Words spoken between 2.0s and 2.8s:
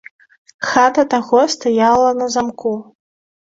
на замку.